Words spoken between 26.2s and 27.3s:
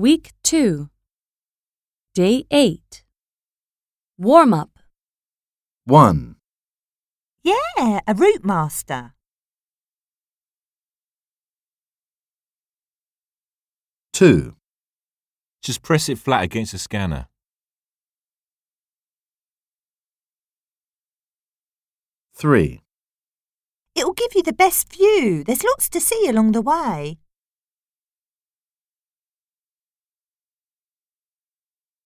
along the way.